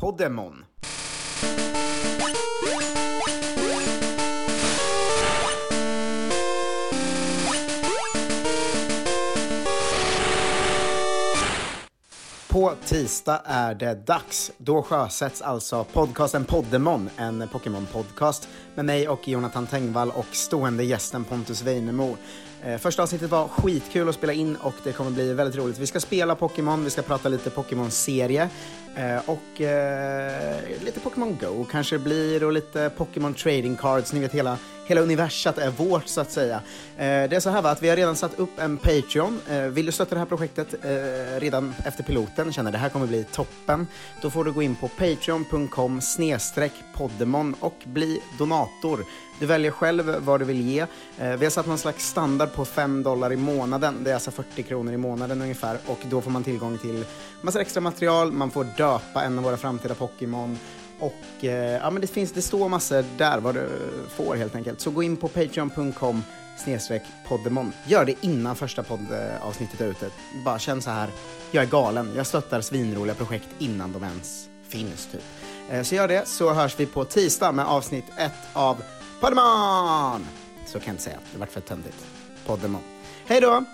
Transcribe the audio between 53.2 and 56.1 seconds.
i månaden. Det är alltså 40 kronor i månaden ungefär och